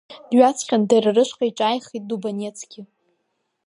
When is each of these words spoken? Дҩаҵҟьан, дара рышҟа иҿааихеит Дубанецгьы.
Дҩаҵҟьан, 0.29 0.81
дара 0.89 1.09
рышҟа 1.15 1.45
иҿааихеит 1.49 2.03
Дубанецгьы. 2.09 2.81